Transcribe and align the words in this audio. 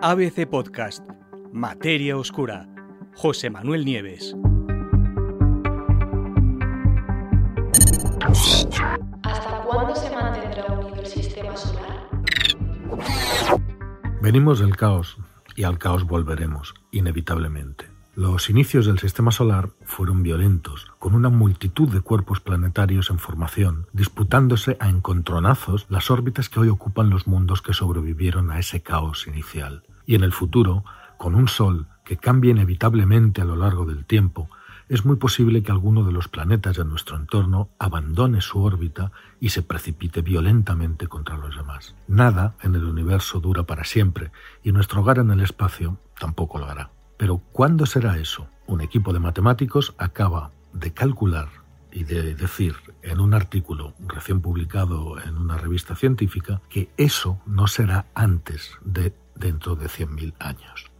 ABC 0.00 0.46
Podcast, 0.46 1.02
Materia 1.52 2.16
Oscura, 2.16 2.68
José 3.16 3.50
Manuel 3.50 3.84
Nieves. 3.84 4.36
¿Hasta 9.24 9.62
cuándo 9.64 9.96
se 9.96 10.08
mantendrá 10.14 10.66
unido 10.66 11.00
el 11.00 11.06
sistema 11.06 11.56
solar? 11.56 12.08
Venimos 14.22 14.60
del 14.60 14.76
caos 14.76 15.16
y 15.56 15.64
al 15.64 15.78
caos 15.78 16.04
volveremos, 16.04 16.74
inevitablemente. 16.92 17.98
Los 18.14 18.50
inicios 18.50 18.86
del 18.86 18.98
sistema 19.00 19.32
solar 19.32 19.70
fueron 19.84 20.22
violentos, 20.22 20.92
con 21.00 21.14
una 21.14 21.28
multitud 21.28 21.88
de 21.88 22.00
cuerpos 22.00 22.40
planetarios 22.40 23.10
en 23.10 23.18
formación, 23.18 23.86
disputándose 23.92 24.76
a 24.78 24.88
encontronazos 24.88 25.86
las 25.88 26.10
órbitas 26.10 26.48
que 26.48 26.60
hoy 26.60 26.68
ocupan 26.68 27.10
los 27.10 27.26
mundos 27.26 27.62
que 27.62 27.72
sobrevivieron 27.74 28.52
a 28.52 28.60
ese 28.60 28.80
caos 28.80 29.26
inicial. 29.26 29.84
Y 30.08 30.14
en 30.14 30.24
el 30.24 30.32
futuro, 30.32 30.86
con 31.18 31.34
un 31.34 31.48
Sol 31.48 31.86
que 32.02 32.16
cambie 32.16 32.52
inevitablemente 32.52 33.42
a 33.42 33.44
lo 33.44 33.56
largo 33.56 33.84
del 33.84 34.06
tiempo, 34.06 34.48
es 34.88 35.04
muy 35.04 35.16
posible 35.16 35.62
que 35.62 35.70
alguno 35.70 36.02
de 36.02 36.12
los 36.12 36.28
planetas 36.28 36.78
de 36.78 36.86
nuestro 36.86 37.18
entorno 37.18 37.68
abandone 37.78 38.40
su 38.40 38.62
órbita 38.62 39.12
y 39.38 39.50
se 39.50 39.60
precipite 39.60 40.22
violentamente 40.22 41.08
contra 41.08 41.36
los 41.36 41.54
demás. 41.54 41.94
Nada 42.06 42.54
en 42.62 42.74
el 42.74 42.84
universo 42.84 43.40
dura 43.40 43.64
para 43.64 43.84
siempre, 43.84 44.30
y 44.62 44.72
nuestro 44.72 45.02
hogar 45.02 45.18
en 45.18 45.30
el 45.30 45.42
espacio 45.42 45.98
tampoco 46.18 46.56
lo 46.56 46.70
hará. 46.70 46.90
Pero 47.18 47.42
¿cuándo 47.52 47.84
será 47.84 48.16
eso? 48.16 48.48
Un 48.66 48.80
equipo 48.80 49.12
de 49.12 49.20
matemáticos 49.20 49.94
acaba 49.98 50.52
de 50.72 50.94
calcular 50.94 51.50
y 51.92 52.04
de 52.04 52.34
decir 52.34 52.76
en 53.02 53.20
un 53.20 53.34
artículo 53.34 53.92
recién 54.06 54.40
publicado 54.40 55.20
en 55.20 55.36
una 55.36 55.58
revista 55.58 55.94
científica 55.94 56.62
que 56.70 56.88
eso 56.96 57.42
no 57.44 57.66
será 57.66 58.06
antes 58.14 58.78
de 58.82 59.12
dentro 59.38 59.76
de 59.76 59.86
100.000 59.86 60.34
años. 60.38 60.90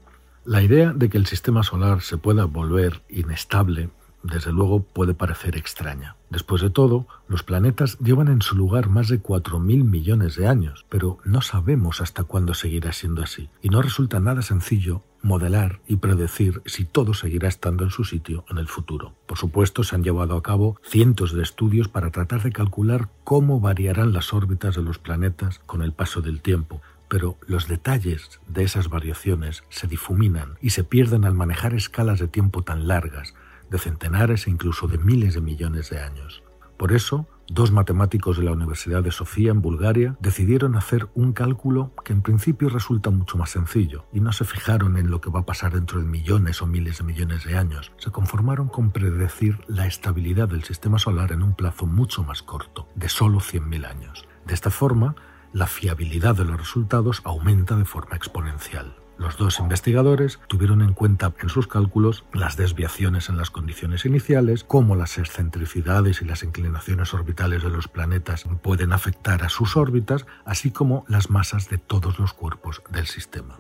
La 0.45 0.63
idea 0.63 0.93
de 0.93 1.09
que 1.09 1.19
el 1.19 1.27
sistema 1.27 1.63
solar 1.63 2.01
se 2.01 2.17
pueda 2.17 2.45
volver 2.47 3.03
inestable 3.09 3.91
desde 4.23 4.53
luego 4.53 4.83
puede 4.83 5.15
parecer 5.15 5.57
extraña. 5.57 6.17
Después 6.31 6.61
de 6.61 6.71
todo, 6.71 7.07
los 7.29 7.43
planetas 7.43 7.99
llevan 7.99 8.29
en 8.29 8.43
su 8.43 8.57
lugar 8.57 8.89
más 8.89 9.09
de 9.09 9.23
4.000 9.23 9.85
millones 9.85 10.37
de 10.37 10.49
años, 10.49 10.85
pero 10.89 11.19
no 11.25 11.41
sabemos 11.41 12.01
hasta 12.01 12.25
cuándo 12.25 12.55
seguirá 12.55 12.93
siendo 12.93 13.23
así, 13.23 13.49
y 13.63 13.69
no 13.69 13.81
resulta 13.81 14.21
nada 14.21 14.43
sencillo 14.43 15.03
modelar 15.23 15.81
y 15.87 15.97
predecir 15.97 16.63
si 16.65 16.85
todo 16.85 17.13
seguirá 17.13 17.49
estando 17.49 17.85
en 17.85 17.91
su 17.91 18.05
sitio 18.05 18.45
en 18.49 18.59
el 18.59 18.69
futuro. 18.69 19.15
Por 19.27 19.39
supuesto, 19.39 19.83
se 19.83 19.97
han 19.97 20.05
llevado 20.05 20.37
a 20.37 20.43
cabo 20.43 20.81
cientos 20.85 21.33
de 21.33 21.43
estudios 21.43 21.89
para 21.89 22.11
tratar 22.11 22.43
de 22.43 22.53
calcular 22.53 23.09
cómo 23.25 23.61
variarán 23.61 24.13
las 24.13 24.33
órbitas 24.33 24.77
de 24.77 24.83
los 24.83 24.99
planetas 24.99 25.61
con 25.67 25.83
el 25.83 25.93
paso 25.93 26.21
del 26.21 26.41
tiempo, 26.41 26.81
pero 27.09 27.39
los 27.47 27.69
detalles 27.69 28.41
de 28.47 28.65
esas 28.65 28.89
variaciones 28.89 29.65
se 29.69 29.87
difuminan 29.87 30.59
y 30.61 30.71
se 30.71 30.85
pierden 30.85 31.25
al 31.25 31.35
manejar 31.35 31.75
escalas 31.75 32.19
de 32.19 32.29
tiempo 32.29 32.63
tan 32.63 32.87
largas, 32.87 33.35
de 33.71 33.79
centenares 33.79 34.47
e 34.47 34.51
incluso 34.51 34.89
de 34.89 34.99
miles 34.99 35.35
de 35.35 35.41
millones 35.41 35.91
de 35.91 36.01
años. 36.01 36.43
Por 36.79 36.93
eso, 36.93 37.27
dos 37.49 37.73
matemáticos 37.73 38.37
de 38.37 38.45
la 38.45 38.53
Universidad 38.53 39.03
de 39.03 39.11
Sofía 39.11 39.51
en 39.51 39.61
Bulgaria 39.61 40.17
decidieron 40.21 40.77
hacer 40.77 41.09
un 41.15 41.33
cálculo 41.33 41.93
que 42.05 42.13
en 42.13 42.23
principio 42.23 42.69
resulta 42.69 43.11
mucho 43.11 43.37
más 43.37 43.51
sencillo 43.51 44.07
y 44.13 44.21
no 44.21 44.31
se 44.33 44.45
fijaron 44.45 44.97
en 44.97 45.11
lo 45.11 45.21
que 45.21 45.29
va 45.29 45.41
a 45.41 45.47
pasar 45.47 45.73
dentro 45.73 45.99
de 45.99 46.07
millones 46.07 46.63
o 46.63 46.67
miles 46.67 46.99
de 46.99 47.05
millones 47.05 47.45
de 47.45 47.59
años. 47.59 47.91
Se 47.97 48.13
conformaron 48.13 48.69
con 48.69 48.93
predecir 48.93 49.59
la 49.67 49.89
estabilidad 49.89 50.49
del 50.49 50.63
sistema 50.63 51.01
solar 51.01 51.33
en 51.33 51.43
un 51.43 51.55
plazo 51.55 51.85
mucho 51.85 52.23
más 52.23 52.43
corto, 52.43 52.87
de 52.95 53.09
solo 53.09 53.41
100.000 53.41 53.85
años. 53.85 54.25
De 54.47 54.55
esta 54.55 54.71
forma, 54.71 55.17
la 55.53 55.67
fiabilidad 55.67 56.35
de 56.35 56.45
los 56.45 56.59
resultados 56.59 57.23
aumenta 57.25 57.77
de 57.77 57.85
forma 57.85 58.17
exponencial. 58.17 58.97
Los 59.19 59.37
dos 59.37 59.59
investigadores 59.59 60.39
tuvieron 60.47 60.81
en 60.81 60.95
cuenta 60.95 61.33
en 61.43 61.49
sus 61.49 61.67
cálculos 61.67 62.25
las 62.33 62.57
desviaciones 62.57 63.29
en 63.29 63.37
las 63.37 63.51
condiciones 63.51 64.05
iniciales, 64.05 64.63
cómo 64.63 64.95
las 64.95 65.19
excentricidades 65.19 66.23
y 66.23 66.25
las 66.25 66.45
inclinaciones 66.45 67.13
orbitales 67.15 67.65
de 67.65 67.71
los 67.71 67.89
planetas 67.89 68.45
pueden 68.63 68.93
afectar 68.93 69.43
a 69.43 69.49
sus 69.49 69.77
órbitas, 69.77 70.25
así 70.45 70.71
como 70.71 71.05
las 71.09 71.31
masas 71.31 71.69
de 71.69 71.79
todos 71.79 72.21
los 72.21 72.33
cuerpos 72.33 72.81
del 72.91 73.07
sistema. 73.07 73.59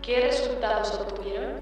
¿Qué 0.00 0.20
resultados 0.30 0.98
obtuvieron? 0.98 1.60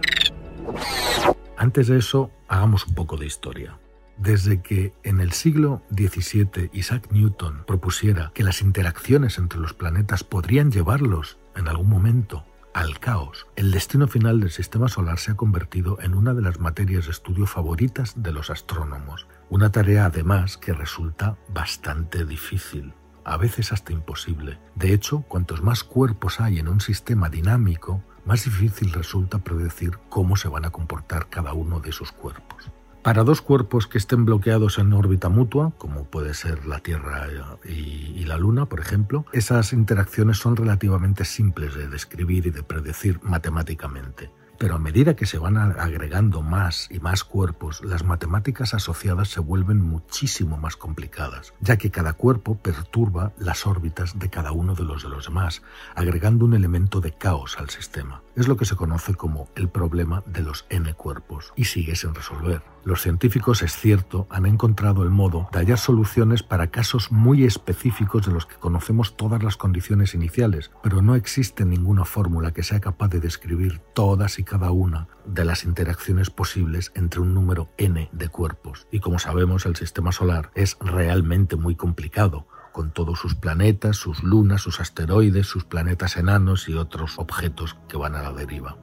Antes 1.57 1.89
de 1.89 1.99
eso, 1.99 2.31
hagamos 2.47 2.87
un 2.87 2.95
poco 2.95 3.17
de 3.17 3.27
historia. 3.27 3.79
Desde 4.17 4.63
que 4.63 4.95
en 5.03 5.21
el 5.21 5.33
siglo 5.33 5.83
XVII 5.91 6.71
Isaac 6.73 7.09
Newton 7.11 7.65
propusiera 7.67 8.31
que 8.35 8.45
las 8.45 8.63
interacciones 8.63 9.39
entre 9.39 9.59
los 9.59 9.75
planetas 9.75 10.23
podrían 10.23 10.71
llevarlos 10.71 11.39
en 11.57 11.69
algún 11.69 11.89
momento 11.89 12.45
al 12.75 12.99
caos, 12.99 13.47
el 13.55 13.71
destino 13.71 14.09
final 14.09 14.41
del 14.41 14.51
sistema 14.51 14.89
solar 14.89 15.19
se 15.19 15.33
ha 15.33 15.37
convertido 15.37 15.99
en 16.01 16.15
una 16.15 16.35
de 16.35 16.43
las 16.43 16.59
materias 16.59 17.05
de 17.05 17.13
estudio 17.13 17.47
favoritas 17.47 18.15
de 18.17 18.33
los 18.33 18.51
astrónomos, 18.51 19.29
una 19.49 19.71
tarea 19.71 20.07
además 20.07 20.57
que 20.57 20.73
resulta 20.73 21.37
bastante 21.49 22.25
difícil, 22.25 22.93
a 23.25 23.37
veces 23.37 23.73
hasta 23.73 23.93
imposible. 23.93 24.59
De 24.75 24.93
hecho, 24.93 25.23
cuantos 25.23 25.63
más 25.63 25.85
cuerpos 25.85 26.41
hay 26.41 26.59
en 26.59 26.69
un 26.69 26.81
sistema 26.81 27.29
dinámico, 27.29 28.03
más 28.25 28.45
difícil 28.45 28.93
resulta 28.93 29.39
predecir 29.39 29.99
cómo 30.09 30.37
se 30.37 30.49
van 30.49 30.65
a 30.65 30.71
comportar 30.71 31.29
cada 31.29 31.53
uno 31.53 31.79
de 31.79 31.91
esos 31.91 32.11
cuerpos. 32.11 32.73
Para 33.05 33.23
dos 33.23 33.43
cuerpos 33.43 33.87
que 33.87 33.99
estén 33.99 34.25
bloqueados 34.25 34.79
en 34.79 34.95
órbita 34.95 35.29
mutua, 35.29 35.75
como 35.77 36.05
puede 36.05 36.33
ser 36.33 36.65
la 36.65 36.79
Tierra 36.79 37.29
y, 37.63 38.25
la 38.25 38.39
Luna, 38.39 38.65
por 38.65 38.81
ejemplo, 38.81 39.27
esas 39.35 39.75
interacciones 39.75 40.39
son 40.39 40.57
relativamente 40.57 41.27
simples 41.27 41.75
de 41.75 41.87
describir 41.87 42.47
y 42.47 42.51
de 42.51 42.63
predecir 42.63 43.21
matemáticamente. 43.23 44.31
Pero 44.59 44.77
a 44.77 44.79
medida 44.79 45.17
que 45.17 45.27
se 45.27 45.39
van 45.39 45.57
agregando 45.57 46.43
más 46.43 46.89
y 46.91 47.01
más 47.01 47.25
cuerpos, 47.25 47.83
las 47.85 48.05
matemáticas 48.05 48.75
asociadas 48.75 49.29
se 49.29 49.41
vuelven 49.41 49.81
muchísimo 49.81 50.57
más 50.57 50.77
complicadas, 50.77 51.55
ya 51.61 51.77
que 51.77 51.91
cada 51.91 52.13
cuerpo 52.13 52.57
perturba 52.57 53.33
las 53.39 53.67
órbitas 53.67 54.19
de 54.19 54.31
cada 54.31 54.53
uno 54.53 54.75
de 54.75 54.85
los 54.85 55.03
de 55.03 55.09
los 55.09 55.27
demás, 55.27 55.63
agregando 55.95 56.45
un 56.45 56.55
elemento 56.55 57.01
de 57.01 57.13
caos 57.13 57.59
al 57.59 57.71
sistema. 57.71 58.23
Es 58.37 58.49
lo 58.49 58.57
que 58.57 58.65
se 58.65 58.77
conoce 58.77 59.15
como 59.15 59.49
el 59.55 59.69
problema 59.69 60.23
de 60.27 60.43
los 60.43 60.67
n 60.69 60.93
cuerpos, 60.95 61.53
y 61.57 61.65
sigue 61.65 61.97
sin 61.97 62.15
resolver. 62.15 62.63
Los 62.85 63.01
científicos, 63.01 63.63
es 63.63 63.75
cierto, 63.75 64.27
han 64.29 64.45
encontrado 64.45 65.03
el 65.03 65.11
modo 65.11 65.49
de 65.53 65.61
hallar 65.61 65.79
soluciones 65.79 66.43
para 66.43 66.71
casos 66.71 67.11
muy 67.11 67.45
específicos 67.45 68.27
de 68.27 68.33
los 68.33 68.45
que 68.45 68.57
conocemos 68.57 69.17
todas 69.17 69.43
las 69.43 69.57
condiciones 69.57 70.15
iniciales, 70.15 70.71
pero 70.83 71.01
no 71.01 71.15
existe 71.15 71.65
ninguna 71.65 72.05
fórmula 72.05 72.53
que 72.53 72.63
sea 72.63 72.81
capaz 72.81 73.09
de 73.09 73.21
describir 73.21 73.81
todas 73.95 74.39
y 74.39 74.44
cada 74.45 74.71
una 74.71 75.09
de 75.25 75.45
las 75.45 75.65
interacciones 75.65 76.31
posibles 76.31 76.93
entre 76.95 77.21
un 77.21 77.35
número 77.35 77.69
n 77.79 78.09
de 78.13 78.29
cuerpos. 78.29 78.87
Y 78.91 79.01
como 79.01 79.19
sabemos, 79.19 79.67
el 79.67 79.77
sistema 79.77 80.13
solar 80.13 80.51
es 80.55 80.77
realmente 80.81 81.57
muy 81.57 81.77
complicado, 81.77 82.47
con 82.73 82.91
todos 82.91 83.21
sus 83.21 83.35
planetas, 83.35 83.97
sus 83.97 84.23
lunas, 84.23 84.63
sus 84.63 84.81
asteroides, 84.81 85.47
sus 85.47 85.65
planetas 85.65 86.17
enanos 86.17 86.69
y 86.69 86.75
otros 86.75 87.19
objetos 87.19 87.77
que 87.89 87.97
van 87.97 88.17
a 88.17 88.23
la 88.23 88.33
deriva. 88.33 88.77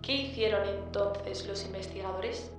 ¿Qué 0.00 0.16
hicieron 0.16 0.66
entonces 0.66 1.46
los 1.46 1.64
investigadores? 1.66 2.50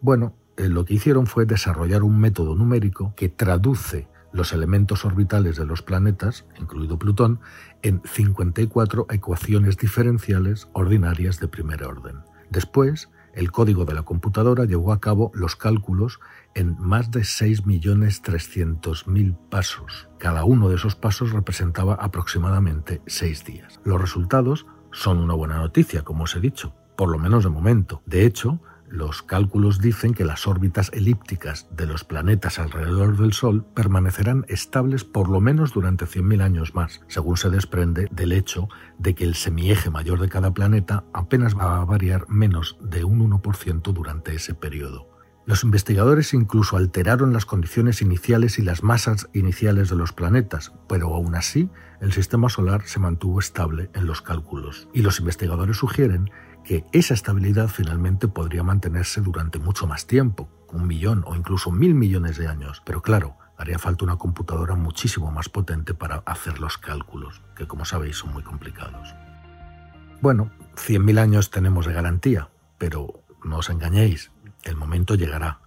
Bueno, 0.00 0.34
eh, 0.58 0.68
lo 0.68 0.84
que 0.84 0.94
hicieron 0.94 1.26
fue 1.26 1.46
desarrollar 1.46 2.02
un 2.02 2.18
método 2.18 2.54
numérico 2.54 3.14
que 3.16 3.28
traduce 3.28 4.08
los 4.32 4.52
elementos 4.52 5.04
orbitales 5.04 5.56
de 5.56 5.66
los 5.66 5.82
planetas, 5.82 6.46
incluido 6.58 6.98
Plutón, 6.98 7.38
en 7.82 8.02
54 8.04 9.06
ecuaciones 9.10 9.76
diferenciales 9.76 10.68
ordinarias 10.72 11.38
de 11.40 11.48
primer 11.48 11.84
orden. 11.84 12.20
Después, 12.50 13.10
el 13.34 13.52
código 13.52 13.84
de 13.84 13.92
la 13.94 14.02
computadora 14.02 14.64
llevó 14.64 14.92
a 14.92 15.00
cabo 15.00 15.30
los 15.34 15.54
cálculos 15.54 16.18
en 16.54 16.76
más 16.80 17.10
de 17.10 17.20
6.300.000 17.20 19.36
pasos. 19.48 20.08
Cada 20.18 20.44
uno 20.44 20.68
de 20.68 20.76
esos 20.76 20.94
pasos 20.96 21.32
representaba 21.32 21.94
aproximadamente 21.94 23.00
6 23.06 23.44
días. 23.44 23.80
Los 23.84 24.00
resultados 24.00 24.66
son 24.90 25.18
una 25.18 25.34
buena 25.34 25.58
noticia, 25.58 26.02
como 26.02 26.24
os 26.24 26.34
he 26.34 26.40
dicho, 26.40 26.74
por 26.96 27.10
lo 27.10 27.18
menos 27.18 27.44
de 27.44 27.50
momento. 27.50 28.02
De 28.06 28.24
hecho, 28.24 28.60
los 28.90 29.22
cálculos 29.22 29.80
dicen 29.80 30.14
que 30.14 30.24
las 30.24 30.46
órbitas 30.46 30.90
elípticas 30.92 31.66
de 31.70 31.86
los 31.86 32.04
planetas 32.04 32.58
alrededor 32.58 33.16
del 33.16 33.32
Sol 33.32 33.64
permanecerán 33.74 34.44
estables 34.48 35.04
por 35.04 35.28
lo 35.28 35.40
menos 35.40 35.72
durante 35.72 36.06
100.000 36.06 36.42
años 36.42 36.74
más, 36.74 37.02
según 37.08 37.36
se 37.36 37.50
desprende 37.50 38.08
del 38.10 38.32
hecho 38.32 38.68
de 38.98 39.14
que 39.14 39.24
el 39.24 39.34
semieje 39.34 39.90
mayor 39.90 40.20
de 40.20 40.28
cada 40.28 40.52
planeta 40.52 41.04
apenas 41.12 41.56
va 41.56 41.80
a 41.80 41.84
variar 41.84 42.28
menos 42.28 42.78
de 42.80 43.04
un 43.04 43.30
1% 43.30 43.92
durante 43.92 44.34
ese 44.34 44.54
periodo. 44.54 45.08
Los 45.48 45.64
investigadores 45.64 46.34
incluso 46.34 46.76
alteraron 46.76 47.32
las 47.32 47.46
condiciones 47.46 48.02
iniciales 48.02 48.58
y 48.58 48.62
las 48.62 48.82
masas 48.82 49.30
iniciales 49.32 49.88
de 49.88 49.96
los 49.96 50.12
planetas, 50.12 50.74
pero 50.90 51.14
aún 51.14 51.34
así 51.34 51.70
el 52.02 52.12
sistema 52.12 52.50
solar 52.50 52.82
se 52.84 53.00
mantuvo 53.00 53.40
estable 53.40 53.88
en 53.94 54.06
los 54.06 54.20
cálculos. 54.20 54.88
Y 54.92 55.00
los 55.00 55.20
investigadores 55.20 55.78
sugieren 55.78 56.30
que 56.64 56.84
esa 56.92 57.14
estabilidad 57.14 57.68
finalmente 57.68 58.28
podría 58.28 58.62
mantenerse 58.62 59.20
durante 59.20 59.58
mucho 59.58 59.86
más 59.86 60.06
tiempo, 60.06 60.48
un 60.72 60.86
millón 60.86 61.24
o 61.26 61.34
incluso 61.34 61.70
mil 61.70 61.94
millones 61.94 62.36
de 62.36 62.48
años. 62.48 62.82
Pero 62.84 63.00
claro, 63.00 63.36
Haría 63.58 63.80
falta 63.80 64.04
una 64.04 64.16
computadora 64.16 64.76
muchísimo 64.76 65.32
más 65.32 65.48
potente 65.48 65.92
para 65.92 66.22
hacer 66.26 66.60
los 66.60 66.78
cálculos, 66.78 67.42
que 67.56 67.66
como 67.66 67.84
sabéis 67.84 68.16
son 68.16 68.32
muy 68.32 68.44
complicados. 68.44 69.16
Bueno, 70.20 70.52
100.000 70.76 71.18
años 71.18 71.50
tenemos 71.50 71.84
de 71.84 71.92
garantía, 71.92 72.50
pero 72.78 73.24
no 73.42 73.58
os 73.58 73.68
engañéis, 73.68 74.30
el 74.62 74.76
momento 74.76 75.16
llegará. 75.16 75.58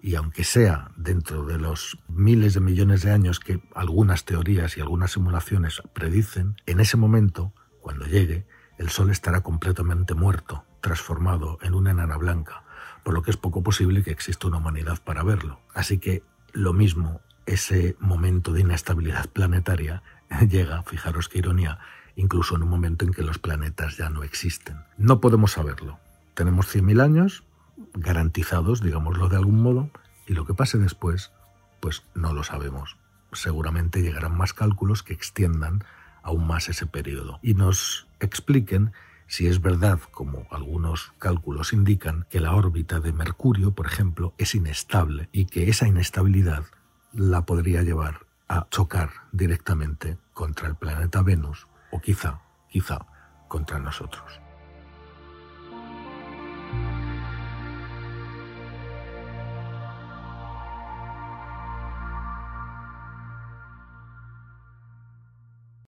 Y 0.00 0.14
aunque 0.14 0.44
sea 0.44 0.90
dentro 0.96 1.44
de 1.44 1.58
los 1.58 1.98
miles 2.08 2.54
de 2.54 2.60
millones 2.60 3.02
de 3.02 3.10
años 3.10 3.38
que 3.38 3.60
algunas 3.74 4.24
teorías 4.24 4.78
y 4.78 4.80
algunas 4.80 5.12
simulaciones 5.12 5.82
predicen, 5.92 6.56
en 6.64 6.80
ese 6.80 6.96
momento, 6.96 7.52
cuando 7.82 8.06
llegue, 8.06 8.46
el 8.78 8.90
Sol 8.90 9.10
estará 9.10 9.42
completamente 9.42 10.14
muerto, 10.14 10.64
transformado 10.80 11.58
en 11.62 11.74
una 11.74 11.90
enana 11.92 12.16
blanca, 12.16 12.64
por 13.02 13.14
lo 13.14 13.22
que 13.22 13.30
es 13.30 13.36
poco 13.36 13.62
posible 13.62 14.02
que 14.02 14.10
exista 14.10 14.48
una 14.48 14.58
humanidad 14.58 14.98
para 15.02 15.22
verlo. 15.22 15.60
Así 15.74 15.98
que 15.98 16.22
lo 16.52 16.72
mismo, 16.72 17.20
ese 17.46 17.96
momento 18.00 18.52
de 18.52 18.60
inestabilidad 18.60 19.28
planetaria 19.28 20.02
llega, 20.48 20.82
fijaros 20.82 21.28
qué 21.28 21.38
ironía, 21.38 21.78
incluso 22.16 22.56
en 22.56 22.62
un 22.62 22.68
momento 22.68 23.04
en 23.04 23.12
que 23.12 23.22
los 23.22 23.38
planetas 23.38 23.96
ya 23.96 24.10
no 24.10 24.22
existen. 24.22 24.78
No 24.96 25.20
podemos 25.20 25.52
saberlo. 25.52 25.98
Tenemos 26.34 26.74
100.000 26.74 27.02
años 27.02 27.44
garantizados, 27.94 28.82
digámoslo 28.82 29.28
de 29.28 29.36
algún 29.36 29.62
modo, 29.62 29.90
y 30.26 30.34
lo 30.34 30.46
que 30.46 30.54
pase 30.54 30.78
después, 30.78 31.32
pues 31.80 32.02
no 32.14 32.32
lo 32.32 32.42
sabemos. 32.42 32.96
Seguramente 33.32 34.02
llegarán 34.02 34.36
más 34.36 34.52
cálculos 34.52 35.02
que 35.02 35.12
extiendan 35.14 35.84
aún 36.22 36.46
más 36.46 36.68
ese 36.68 36.86
periodo 36.86 37.38
y 37.42 37.54
nos 37.54 38.05
expliquen 38.20 38.92
si 39.28 39.48
es 39.48 39.60
verdad, 39.60 39.98
como 40.12 40.46
algunos 40.50 41.12
cálculos 41.18 41.72
indican, 41.72 42.26
que 42.30 42.40
la 42.40 42.54
órbita 42.54 43.00
de 43.00 43.12
Mercurio, 43.12 43.72
por 43.72 43.86
ejemplo, 43.86 44.34
es 44.38 44.54
inestable 44.54 45.28
y 45.32 45.46
que 45.46 45.68
esa 45.68 45.88
inestabilidad 45.88 46.64
la 47.12 47.44
podría 47.44 47.82
llevar 47.82 48.26
a 48.48 48.68
chocar 48.70 49.10
directamente 49.32 50.18
contra 50.32 50.68
el 50.68 50.76
planeta 50.76 51.22
Venus 51.22 51.66
o 51.90 52.00
quizá, 52.00 52.40
quizá, 52.68 53.06
contra 53.48 53.80
nosotros. 53.80 54.40